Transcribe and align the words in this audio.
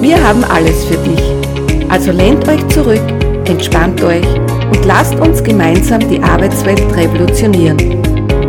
Wir 0.00 0.16
haben 0.26 0.42
alles 0.44 0.82
für 0.86 0.96
dich. 0.96 1.90
Also 1.90 2.10
lehnt 2.10 2.48
euch 2.48 2.66
zurück, 2.68 3.02
entspannt 3.44 4.02
euch 4.02 4.24
und 4.24 4.86
lasst 4.86 5.14
uns 5.16 5.44
gemeinsam 5.44 6.00
die 6.08 6.22
Arbeitswelt 6.22 6.80
revolutionieren. 6.96 7.76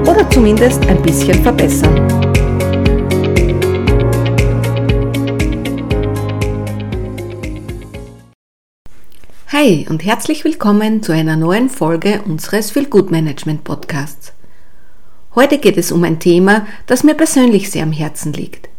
Oder 0.07 0.29
zumindest 0.29 0.85
ein 0.85 1.01
bisschen 1.01 1.43
verbessern. 1.43 2.07
Hi 9.49 9.85
und 9.89 10.05
herzlich 10.05 10.45
willkommen 10.45 11.03
zu 11.03 11.11
einer 11.11 11.35
neuen 11.35 11.69
Folge 11.69 12.21
unseres 12.25 12.71
Feel 12.71 12.85
Good 12.85 13.11
Management 13.11 13.65
Podcasts. 13.65 14.31
Heute 15.35 15.57
geht 15.57 15.75
es 15.75 15.91
um 15.91 16.05
ein 16.05 16.19
Thema, 16.19 16.65
das 16.85 17.03
mir 17.03 17.13
persönlich 17.13 17.69
sehr 17.69 17.83
am 17.83 17.91
Herzen 17.91 18.31
liegt. 18.31 18.70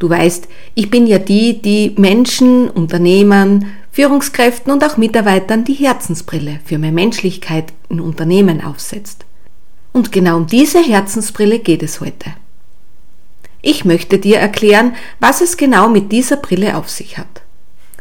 Du 0.00 0.08
weißt, 0.08 0.48
ich 0.74 0.90
bin 0.90 1.06
ja 1.06 1.18
die, 1.18 1.60
die 1.60 1.94
Menschen, 1.98 2.70
Unternehmern, 2.70 3.66
Führungskräften 3.92 4.72
und 4.72 4.82
auch 4.82 4.96
Mitarbeitern 4.96 5.64
die 5.64 5.74
Herzensbrille 5.74 6.60
für 6.64 6.78
mehr 6.78 6.90
Menschlichkeit 6.90 7.74
in 7.90 8.00
Unternehmen 8.00 8.64
aufsetzt. 8.64 9.26
Und 9.92 10.10
genau 10.10 10.38
um 10.38 10.46
diese 10.46 10.82
Herzensbrille 10.82 11.58
geht 11.58 11.82
es 11.82 12.00
heute. 12.00 12.32
Ich 13.60 13.84
möchte 13.84 14.18
dir 14.18 14.38
erklären, 14.38 14.94
was 15.18 15.42
es 15.42 15.58
genau 15.58 15.90
mit 15.90 16.10
dieser 16.12 16.38
Brille 16.38 16.78
auf 16.78 16.88
sich 16.88 17.18
hat. 17.18 17.42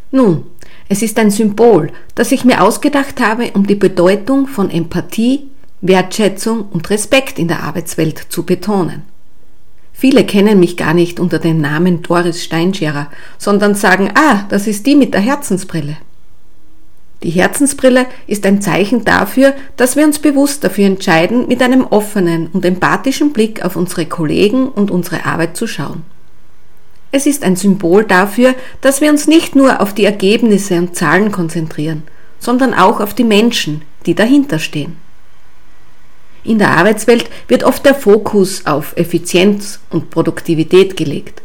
Nun, 0.10 0.46
es 0.88 1.02
ist 1.02 1.20
ein 1.20 1.32
Symbol, 1.32 1.92
das 2.16 2.32
ich 2.32 2.46
mir 2.46 2.64
ausgedacht 2.64 3.20
habe, 3.20 3.52
um 3.56 3.68
die 3.68 3.76
Bedeutung 3.76 4.48
von 4.48 4.72
Empathie, 4.72 5.50
Wertschätzung 5.82 6.62
und 6.70 6.90
Respekt 6.90 7.40
in 7.40 7.50
der 7.50 7.64
Arbeitswelt 7.64 8.28
zu 8.30 8.46
betonen. 8.46 9.04
Viele 10.00 10.24
kennen 10.24 10.62
mich 10.62 10.78
gar 10.78 10.94
nicht 10.94 11.20
unter 11.20 11.40
dem 11.40 11.60
Namen 11.60 12.02
Doris 12.02 12.42
Steinscherer, 12.42 13.08
sondern 13.38 13.76
sagen, 13.76 14.12
ah, 14.16 14.46
das 14.48 14.66
ist 14.66 14.86
die 14.86 14.96
mit 14.96 15.14
der 15.14 15.20
Herzensbrille. 15.20 15.98
Die 17.22 17.32
Herzensbrille 17.32 18.06
ist 18.26 18.46
ein 18.46 18.62
Zeichen 18.62 19.04
dafür, 19.04 19.54
dass 19.76 19.98
wir 19.98 20.06
uns 20.06 20.20
bewusst 20.20 20.64
dafür 20.64 20.86
entscheiden, 20.86 21.50
mit 21.50 21.62
einem 21.62 21.86
offenen 21.86 22.48
und 22.48 22.64
empathischen 22.64 23.34
Blick 23.34 23.66
auf 23.66 23.76
unsere 23.76 24.06
Kollegen 24.06 24.70
und 24.70 24.90
unsere 24.90 25.26
Arbeit 25.26 25.58
zu 25.58 25.68
schauen. 25.68 26.04
Es 27.12 27.26
ist 27.26 27.44
ein 27.44 27.58
Symbol 27.58 28.06
dafür, 28.06 28.56
dass 28.80 29.02
wir 29.02 29.10
uns 29.10 29.28
nicht 29.28 29.54
nur 29.58 29.82
auf 29.82 29.94
die 29.94 30.06
Ergebnisse 30.06 30.78
und 30.78 30.96
Zahlen 30.96 31.30
konzentrieren, 31.34 32.04
sondern 32.40 32.74
auch 32.74 33.02
auf 33.02 33.14
die 33.14 33.26
Menschen, 33.26 33.82
die 34.06 34.16
dahinter 34.16 34.60
stehen. 34.60 34.96
In 36.44 36.60
der 36.60 36.72
Arbeitswelt 36.72 37.30
wird 37.48 37.64
oft 37.64 37.86
der 37.86 37.96
Fokus 37.96 38.66
auf 38.66 38.96
Effizienz 38.96 39.80
und 39.90 40.10
Produktivität 40.10 40.96
gelegt, 40.96 41.42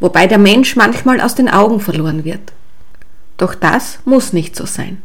wobei 0.00 0.26
der 0.26 0.38
Mensch 0.38 0.76
manchmal 0.76 1.20
aus 1.20 1.34
den 1.34 1.48
Augen 1.48 1.80
verloren 1.80 2.24
wird. 2.24 2.52
Doch 3.36 3.54
das 3.54 3.98
muss 4.04 4.32
nicht 4.32 4.56
so 4.56 4.64
sein. 4.64 5.02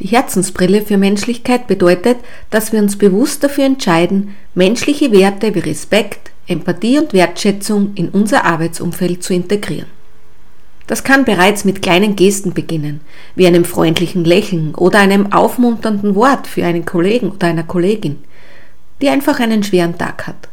Die 0.00 0.08
Herzensbrille 0.08 0.82
für 0.82 0.96
Menschlichkeit 0.96 1.66
bedeutet, 1.66 2.18
dass 2.50 2.72
wir 2.72 2.80
uns 2.80 2.96
bewusst 2.96 3.42
dafür 3.42 3.64
entscheiden, 3.64 4.36
menschliche 4.54 5.10
Werte 5.10 5.54
wie 5.54 5.60
Respekt, 5.60 6.30
Empathie 6.46 6.98
und 6.98 7.12
Wertschätzung 7.12 7.92
in 7.94 8.08
unser 8.08 8.44
Arbeitsumfeld 8.44 9.22
zu 9.22 9.34
integrieren. 9.34 9.97
Das 10.88 11.04
kann 11.04 11.26
bereits 11.26 11.66
mit 11.66 11.82
kleinen 11.82 12.16
Gesten 12.16 12.54
beginnen, 12.54 13.02
wie 13.36 13.46
einem 13.46 13.66
freundlichen 13.66 14.24
Lächeln 14.24 14.74
oder 14.74 14.98
einem 14.98 15.32
aufmunternden 15.34 16.14
Wort 16.14 16.46
für 16.46 16.64
einen 16.64 16.86
Kollegen 16.86 17.30
oder 17.30 17.46
einer 17.46 17.62
Kollegin, 17.62 18.16
die 19.02 19.10
einfach 19.10 19.38
einen 19.38 19.62
schweren 19.62 19.98
Tag 19.98 20.26
hat. 20.26 20.48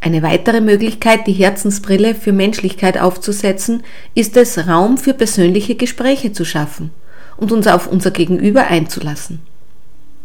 Eine 0.00 0.22
weitere 0.22 0.60
Möglichkeit, 0.60 1.26
die 1.26 1.32
Herzensbrille 1.32 2.14
für 2.14 2.32
Menschlichkeit 2.32 2.96
aufzusetzen, 2.96 3.82
ist 4.14 4.36
es, 4.36 4.68
Raum 4.68 4.98
für 4.98 5.14
persönliche 5.14 5.74
Gespräche 5.74 6.32
zu 6.32 6.44
schaffen 6.44 6.92
und 7.36 7.50
uns 7.50 7.66
auf 7.66 7.88
unser 7.88 8.12
Gegenüber 8.12 8.68
einzulassen. 8.68 9.40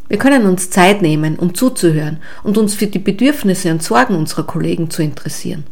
Wir 0.08 0.20
können 0.20 0.46
uns 0.46 0.70
Zeit 0.70 1.02
nehmen, 1.02 1.38
um 1.38 1.56
zuzuhören 1.56 2.20
und 2.44 2.60
uns 2.60 2.76
für 2.76 2.86
die 2.86 3.00
Bedürfnisse 3.00 3.72
und 3.72 3.82
Sorgen 3.82 4.14
unserer 4.16 4.44
Kollegen 4.44 4.92
zu 4.92 5.02
interessieren. 5.02 5.64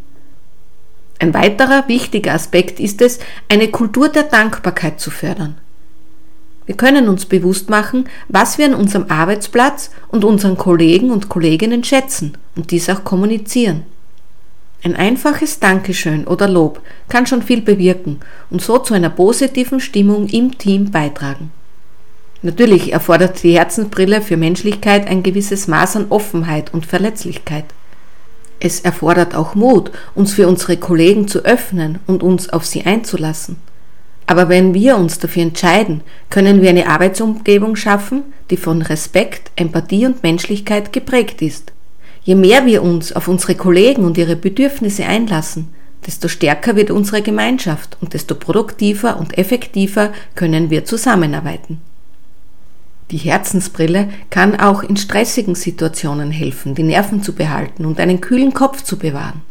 Ein 1.19 1.33
weiterer 1.33 1.87
wichtiger 1.89 2.33
Aspekt 2.33 2.79
ist 2.79 3.01
es, 3.01 3.19
eine 3.49 3.67
Kultur 3.67 4.07
der 4.07 4.23
Dankbarkeit 4.23 5.01
zu 5.01 5.11
fördern. 5.11 5.57
Wir 6.65 6.77
können 6.77 7.09
uns 7.09 7.25
bewusst 7.25 7.69
machen, 7.69 8.07
was 8.29 8.57
wir 8.57 8.65
an 8.65 8.75
unserem 8.75 9.05
Arbeitsplatz 9.09 9.91
und 10.07 10.23
unseren 10.23 10.57
Kollegen 10.57 11.11
und 11.11 11.27
Kolleginnen 11.27 11.83
schätzen 11.83 12.37
und 12.55 12.71
dies 12.71 12.89
auch 12.89 13.03
kommunizieren. 13.03 13.83
Ein 14.81 14.95
einfaches 14.95 15.59
Dankeschön 15.59 16.25
oder 16.25 16.47
Lob 16.47 16.79
kann 17.09 17.27
schon 17.27 17.41
viel 17.41 17.61
bewirken 17.61 18.21
und 18.49 18.61
so 18.61 18.77
zu 18.77 18.93
einer 18.93 19.09
positiven 19.09 19.81
Stimmung 19.81 20.27
im 20.27 20.57
Team 20.57 20.89
beitragen. 20.89 21.51
Natürlich 22.43 22.93
erfordert 22.93 23.43
die 23.43 23.57
Herzensbrille 23.57 24.21
für 24.21 24.37
Menschlichkeit 24.37 25.05
ein 25.07 25.21
gewisses 25.23 25.67
Maß 25.67 25.97
an 25.97 26.05
Offenheit 26.09 26.73
und 26.73 26.85
Verletzlichkeit. 26.85 27.65
Es 28.59 28.81
erfordert 28.81 29.35
auch 29.35 29.55
Mut, 29.55 29.91
uns 30.15 30.33
für 30.33 30.47
unsere 30.47 30.77
Kollegen 30.77 31.27
zu 31.27 31.39
öffnen 31.45 31.99
und 32.07 32.23
uns 32.23 32.49
auf 32.49 32.65
sie 32.65 32.85
einzulassen. 32.85 33.57
Aber 34.25 34.47
wenn 34.49 34.73
wir 34.73 34.97
uns 34.97 35.17
dafür 35.17 35.43
entscheiden, 35.43 36.01
können 36.29 36.61
wir 36.61 36.69
eine 36.69 36.87
Arbeitsumgebung 36.87 37.75
schaffen, 37.75 38.23
die 38.49 38.57
von 38.57 38.81
Respekt, 38.81 39.49
Empathie 39.55 40.05
und 40.05 40.21
Menschlichkeit 40.21 40.93
geprägt 40.93 41.41
ist. 41.41 41.71
Je 42.21 42.35
mehr 42.35 42.65
wir 42.65 42.83
uns 42.83 43.11
auf 43.11 43.27
unsere 43.27 43.55
Kollegen 43.55 44.03
und 44.03 44.17
ihre 44.17 44.35
Bedürfnisse 44.35 45.05
einlassen, 45.05 45.69
desto 46.05 46.27
stärker 46.27 46.75
wird 46.75 46.91
unsere 46.91 47.21
Gemeinschaft 47.21 47.97
und 48.01 48.13
desto 48.13 48.35
produktiver 48.35 49.19
und 49.19 49.37
effektiver 49.37 50.11
können 50.35 50.69
wir 50.69 50.85
zusammenarbeiten. 50.85 51.81
Die 53.11 53.17
Herzensbrille 53.17 54.09
kann 54.29 54.59
auch 54.59 54.83
in 54.83 54.95
stressigen 54.95 55.55
Situationen 55.55 56.29
helfen, 56.29 56.75
die 56.75 56.83
Nerven 56.83 57.23
zu 57.23 57.33
behalten 57.33 57.85
und 57.85 57.99
einen 57.99 58.21
kühlen 58.21 58.53
Kopf 58.53 58.83
zu 58.83 58.99
bewahren. 58.99 59.41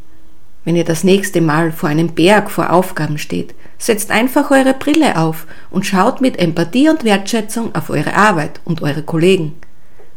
Wenn 0.64 0.76
ihr 0.76 0.84
das 0.84 1.02
nächste 1.02 1.41
Mal 1.41 1.72
vor 1.72 1.88
einem 1.88 2.08
Berg 2.08 2.50
vor 2.50 2.70
Aufgaben 2.70 3.19
steht, 3.19 3.54
setzt 3.78 4.10
einfach 4.10 4.50
eure 4.50 4.74
Brille 4.74 5.16
auf 5.16 5.46
und 5.70 5.86
schaut 5.86 6.20
mit 6.20 6.38
Empathie 6.38 6.88
und 6.88 7.04
Wertschätzung 7.04 7.74
auf 7.74 7.91
eure 7.91 8.14
Arbeit 8.14 8.60
und 8.64 8.82
eure 8.82 9.02
Kollegen. 9.02 9.54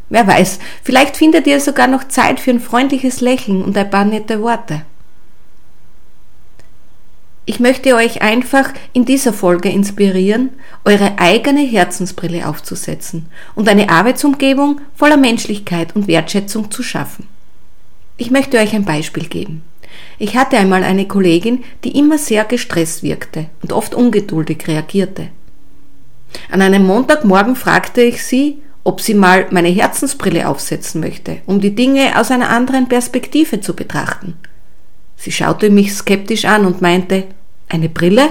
Wer 0.08 0.26
weiß, 0.26 0.58
vielleicht 0.82 1.16
findet 1.16 1.46
ihr 1.46 1.58
sogar 1.58 1.86
noch 1.86 2.06
Zeit 2.06 2.38
für 2.38 2.50
ein 2.50 2.60
freundliches 2.60 3.20
Lächeln 3.20 3.62
und 3.62 3.76
ein 3.76 3.88
paar 3.88 4.04
nette 4.04 4.42
Worte. 4.42 4.82
Ich 7.44 7.58
möchte 7.58 7.96
euch 7.96 8.22
einfach 8.22 8.72
in 8.92 9.04
dieser 9.04 9.32
Folge 9.32 9.68
inspirieren, 9.68 10.50
eure 10.84 11.18
eigene 11.18 11.60
Herzensbrille 11.60 12.48
aufzusetzen 12.48 13.26
und 13.56 13.68
eine 13.68 13.88
Arbeitsumgebung 13.88 14.80
voller 14.94 15.16
Menschlichkeit 15.16 15.96
und 15.96 16.06
Wertschätzung 16.06 16.70
zu 16.70 16.84
schaffen. 16.84 17.26
Ich 18.16 18.30
möchte 18.30 18.58
euch 18.58 18.74
ein 18.74 18.84
Beispiel 18.84 19.26
geben. 19.26 19.62
Ich 20.20 20.36
hatte 20.36 20.56
einmal 20.56 20.84
eine 20.84 21.08
Kollegin, 21.08 21.64
die 21.82 21.98
immer 21.98 22.16
sehr 22.16 22.44
gestresst 22.44 23.02
wirkte 23.02 23.46
und 23.60 23.72
oft 23.72 23.94
ungeduldig 23.96 24.68
reagierte. 24.68 25.28
An 26.48 26.62
einem 26.62 26.86
Montagmorgen 26.86 27.56
fragte 27.56 28.02
ich 28.02 28.22
sie, 28.22 28.58
ob 28.84 29.00
sie 29.00 29.14
mal 29.14 29.46
meine 29.50 29.68
Herzensbrille 29.68 30.48
aufsetzen 30.48 31.00
möchte, 31.00 31.38
um 31.46 31.60
die 31.60 31.74
Dinge 31.74 32.18
aus 32.18 32.30
einer 32.30 32.50
anderen 32.50 32.88
Perspektive 32.88 33.60
zu 33.60 33.74
betrachten. 33.74 34.34
Sie 35.22 35.30
schaute 35.30 35.70
mich 35.70 35.94
skeptisch 35.94 36.46
an 36.46 36.66
und 36.66 36.82
meinte, 36.82 37.22
eine 37.68 37.88
Brille? 37.88 38.30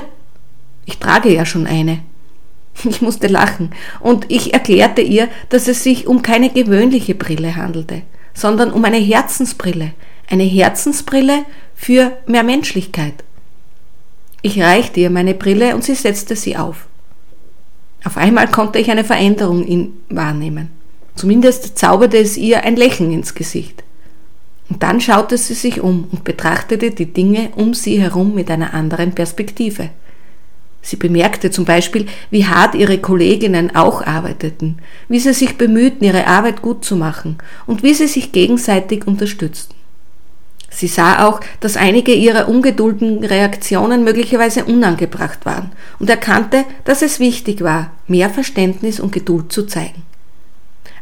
Ich 0.83 0.97
trage 0.97 1.33
ja 1.33 1.45
schon 1.45 1.65
eine. 1.65 1.99
Ich 2.83 3.01
musste 3.01 3.27
lachen 3.27 3.71
und 4.01 4.25
ich 4.27 4.53
erklärte 4.53 4.99
ihr, 4.99 5.29
dass 5.47 5.69
es 5.69 5.83
sich 5.83 6.05
um 6.05 6.21
keine 6.21 6.49
gewöhnliche 6.49 7.15
Brille 7.15 7.55
handelte, 7.55 8.01
sondern 8.33 8.73
um 8.73 8.83
eine 8.83 8.97
Herzensbrille, 8.97 9.93
eine 10.29 10.43
Herzensbrille 10.43 11.45
für 11.75 12.17
mehr 12.27 12.43
Menschlichkeit. 12.43 13.23
Ich 14.41 14.61
reichte 14.61 14.99
ihr 14.99 15.11
meine 15.11 15.33
Brille 15.33 15.75
und 15.75 15.85
sie 15.85 15.95
setzte 15.95 16.35
sie 16.35 16.57
auf. 16.57 16.87
Auf 18.03 18.17
einmal 18.17 18.49
konnte 18.49 18.79
ich 18.79 18.91
eine 18.91 19.05
Veränderung 19.05 19.65
in 19.65 19.93
wahrnehmen. 20.09 20.71
Zumindest 21.15 21.77
zauberte 21.77 22.17
es 22.17 22.35
ihr 22.35 22.65
ein 22.65 22.75
Lächeln 22.75 23.13
ins 23.13 23.33
Gesicht. 23.33 23.81
Und 24.71 24.83
dann 24.83 25.01
schaute 25.01 25.37
sie 25.37 25.53
sich 25.53 25.81
um 25.81 26.07
und 26.13 26.23
betrachtete 26.23 26.91
die 26.91 27.11
Dinge 27.11 27.49
um 27.57 27.73
sie 27.73 27.99
herum 27.99 28.33
mit 28.33 28.49
einer 28.49 28.73
anderen 28.73 29.11
Perspektive. 29.11 29.89
Sie 30.81 30.95
bemerkte 30.95 31.51
zum 31.51 31.65
Beispiel, 31.65 32.05
wie 32.29 32.45
hart 32.45 32.75
ihre 32.75 32.97
Kolleginnen 32.97 33.75
auch 33.75 34.01
arbeiteten, 34.01 34.77
wie 35.09 35.19
sie 35.19 35.33
sich 35.33 35.57
bemühten, 35.57 36.05
ihre 36.05 36.25
Arbeit 36.25 36.61
gut 36.61 36.85
zu 36.85 36.95
machen 36.95 37.37
und 37.67 37.83
wie 37.83 37.93
sie 37.93 38.07
sich 38.07 38.31
gegenseitig 38.31 39.05
unterstützten. 39.05 39.75
Sie 40.69 40.87
sah 40.87 41.27
auch, 41.27 41.41
dass 41.59 41.75
einige 41.75 42.13
ihrer 42.13 42.47
ungedulden 42.47 43.25
Reaktionen 43.25 44.05
möglicherweise 44.05 44.63
unangebracht 44.63 45.45
waren 45.45 45.73
und 45.99 46.09
erkannte, 46.09 46.63
dass 46.85 47.01
es 47.01 47.19
wichtig 47.19 47.61
war, 47.61 47.91
mehr 48.07 48.29
Verständnis 48.29 49.01
und 49.01 49.11
Geduld 49.11 49.51
zu 49.51 49.67
zeigen. 49.67 50.03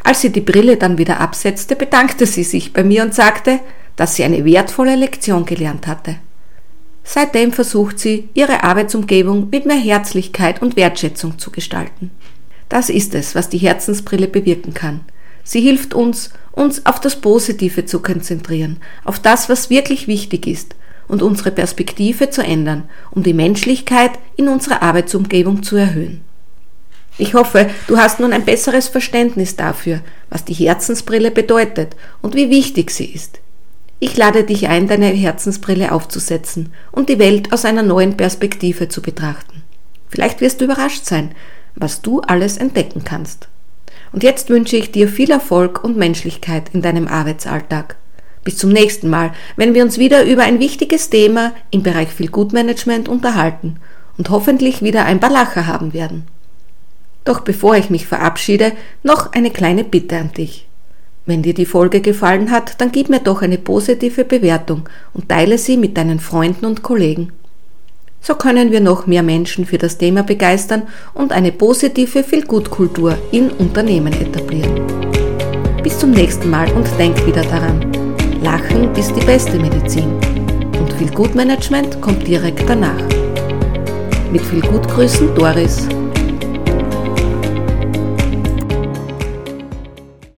Als 0.04 0.22
sie 0.22 0.32
die 0.32 0.42
Brille 0.42 0.78
dann 0.78 0.98
wieder 0.98 1.20
absetzte, 1.20 1.76
bedankte 1.76 2.26
sie 2.26 2.44
sich 2.44 2.74
bei 2.74 2.84
mir 2.84 3.04
und 3.04 3.14
sagte, 3.14 3.60
dass 3.96 4.16
sie 4.16 4.24
eine 4.24 4.46
wertvolle 4.46 4.96
Lektion 4.96 5.46
gelernt 5.46 5.88
hatte. 5.88 6.16
Seitdem 7.04 7.52
versucht 7.52 8.00
sie, 8.00 8.30
ihre 8.34 8.64
Arbeitsumgebung 8.64 9.50
mit 9.50 9.66
mehr 9.66 9.80
Herzlichkeit 9.80 10.62
und 10.62 10.76
Wertschätzung 10.76 11.40
zu 11.40 11.52
gestalten. 11.52 12.12
Das 12.70 12.90
ist 12.90 13.16
es, 13.16 13.34
was 13.36 13.50
die 13.50 13.58
Herzensbrille 13.58 14.28
bewirken 14.28 14.74
kann. 14.74 15.02
Sie 15.44 15.62
hilft 15.62 15.96
uns, 15.96 16.32
uns 16.52 16.86
auf 16.86 17.00
das 17.00 17.16
Positive 17.16 17.86
zu 17.86 18.02
konzentrieren, 18.02 18.78
auf 19.04 19.20
das, 19.20 19.50
was 19.50 19.70
wirklich 19.70 20.08
wichtig 20.08 20.46
ist 20.46 20.76
und 21.08 21.24
unsere 21.24 21.52
Perspektive 21.52 22.30
zu 22.30 22.44
ändern, 22.44 22.88
um 23.12 23.24
die 23.24 23.34
Menschlichkeit 23.34 24.12
in 24.36 24.48
unserer 24.48 24.84
Arbeitsumgebung 24.84 25.64
zu 25.64 25.76
erhöhen. 25.76 26.22
Ich 27.20 27.34
hoffe, 27.34 27.70
du 27.88 27.98
hast 27.98 28.22
nun 28.22 28.32
ein 28.32 28.46
besseres 28.46 28.88
Verständnis 28.88 29.58
dafür, 29.58 30.00
was 30.30 30.46
die 30.46 30.54
Herzensbrille 30.54 31.32
bedeutet 31.32 31.98
und 32.22 32.34
wie 32.34 32.50
wichtig 32.50 32.92
sie 32.92 33.08
ist. 33.08 33.42
Ich 34.00 34.16
lade 34.16 34.46
dich 34.46 34.70
ein, 34.70 34.88
deine 34.88 35.08
Herzensbrille 35.08 35.92
aufzusetzen 35.92 36.72
und 36.94 37.10
die 37.10 37.20
Welt 37.20 37.52
aus 37.52 37.66
einer 37.66 37.84
neuen 37.84 38.16
Perspektive 38.16 38.88
zu 38.88 39.02
betrachten. 39.02 39.64
Vielleicht 40.08 40.40
wirst 40.40 40.62
du 40.62 40.66
überrascht 40.66 41.04
sein, 41.04 41.32
was 41.76 42.02
du 42.02 42.22
alles 42.22 42.56
entdecken 42.56 43.04
kannst. 43.04 43.50
Und 44.14 44.24
jetzt 44.24 44.50
wünsche 44.50 44.78
ich 44.78 44.94
dir 44.94 45.10
viel 45.10 45.30
Erfolg 45.30 45.84
und 45.84 45.98
Menschlichkeit 45.98 46.70
in 46.72 46.82
deinem 46.82 47.10
Arbeitsalltag. 47.10 47.98
Bis 48.46 48.56
zum 48.56 48.70
nächsten 48.70 49.10
Mal, 49.10 49.34
wenn 49.58 49.74
wir 49.74 49.84
uns 49.84 49.98
wieder 49.98 50.24
über 50.24 50.44
ein 50.44 50.60
wichtiges 50.60 51.10
Thema 51.10 51.52
im 51.70 51.84
Bereich 51.84 52.08
Feel-Good-Management 52.08 53.10
unterhalten 53.10 53.76
und 54.18 54.30
hoffentlich 54.30 54.82
wieder 54.82 55.04
ein 55.04 55.20
paar 55.20 55.32
Lacher 55.32 55.68
haben 55.68 55.92
werden. 55.92 56.26
Doch 57.30 57.42
bevor 57.42 57.76
ich 57.76 57.92
mich 57.92 58.08
verabschiede, 58.08 58.72
noch 59.04 59.34
eine 59.34 59.52
kleine 59.52 59.84
Bitte 59.84 60.18
an 60.18 60.32
dich. 60.34 60.66
Wenn 61.28 61.44
dir 61.44 61.54
die 61.54 61.68
Folge 61.68 62.02
gefallen 62.02 62.50
hat, 62.50 62.82
dann 62.82 62.92
gib 62.92 63.08
mir 63.08 63.20
doch 63.20 63.44
eine 63.44 63.60
positive 63.60 64.26
Bewertung 64.26 64.90
und 65.14 65.30
teile 65.30 65.60
sie 65.60 65.78
mit 65.78 65.96
deinen 65.96 66.20
Freunden 66.20 66.66
und 66.66 66.82
Kollegen. 66.82 67.32
So 68.20 68.34
können 68.34 68.72
wir 68.72 68.80
noch 68.80 69.06
mehr 69.06 69.22
Menschen 69.22 69.68
für 69.68 69.78
das 69.78 70.00
Thema 70.00 70.24
begeistern 70.24 70.88
und 71.14 71.32
eine 71.32 71.52
positive 71.52 72.24
Feel-Good-Kultur 72.24 73.16
in 73.32 73.52
Unternehmen 73.52 74.14
etablieren. 74.14 74.88
Bis 75.84 76.00
zum 76.00 76.10
nächsten 76.10 76.50
Mal 76.50 76.72
und 76.72 76.88
denk 76.98 77.24
wieder 77.28 77.44
daran. 77.44 78.16
Lachen 78.42 78.96
ist 78.96 79.16
die 79.16 79.26
beste 79.28 79.60
Medizin 79.60 80.14
und 80.80 80.92
Feel-Good-Management 80.94 82.02
kommt 82.02 82.26
direkt 82.26 82.68
danach. 82.68 83.04
Mit 84.32 84.42
viel 84.42 84.62
Gutgrüßen 84.62 85.36
Doris 85.36 85.88